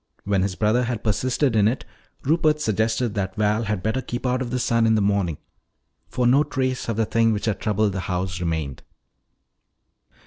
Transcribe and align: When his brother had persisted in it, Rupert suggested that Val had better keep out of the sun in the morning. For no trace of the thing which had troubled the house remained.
When 0.23 0.41
his 0.41 0.55
brother 0.55 0.85
had 0.85 1.03
persisted 1.03 1.55
in 1.55 1.67
it, 1.67 1.85
Rupert 2.23 2.59
suggested 2.59 3.13
that 3.13 3.35
Val 3.35 3.65
had 3.65 3.83
better 3.83 4.01
keep 4.01 4.25
out 4.25 4.41
of 4.41 4.49
the 4.49 4.57
sun 4.57 4.87
in 4.87 4.95
the 4.95 4.99
morning. 4.99 5.37
For 6.07 6.25
no 6.25 6.43
trace 6.43 6.89
of 6.89 6.97
the 6.97 7.05
thing 7.05 7.33
which 7.33 7.45
had 7.45 7.59
troubled 7.59 7.91
the 7.93 7.99
house 7.99 8.39
remained. 8.39 8.81